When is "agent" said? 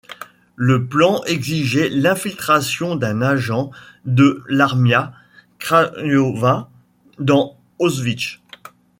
3.21-3.69